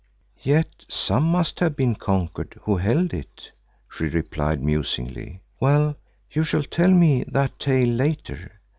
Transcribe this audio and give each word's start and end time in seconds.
"Yet 0.41 0.87
some 0.89 1.25
must 1.25 1.59
have 1.59 1.75
been 1.75 1.93
conquered 1.93 2.57
who 2.63 2.77
held 2.77 3.13
it," 3.13 3.51
she 3.87 4.05
replied 4.05 4.59
musingly. 4.63 5.43
"Well, 5.59 5.95
you 6.31 6.43
shall 6.43 6.63
tell 6.63 6.89
me 6.89 7.23
that 7.27 7.59
tale 7.59 7.89
later. 7.89 8.51